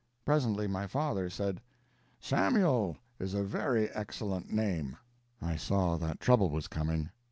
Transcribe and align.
Presently 0.25 0.65
my 0.65 0.87
father 0.87 1.29
said: 1.29 1.61
"Samuel 2.19 2.97
is 3.19 3.35
a 3.35 3.43
very 3.43 3.87
excellent 3.91 4.51
name." 4.51 4.97
I 5.39 5.55
saw 5.57 5.95
that 5.97 6.19
trouble 6.19 6.49
was 6.49 6.67
coming. 6.67 7.11